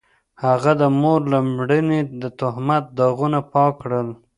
هغه 0.43 0.71
د 0.81 0.83
مور 0.99 1.21
له 1.33 1.39
لمنې 1.69 1.99
د 2.21 2.23
تهمت 2.39 2.83
داغونه 2.97 3.39
پاک 3.53 3.73
کړل. 3.81 4.07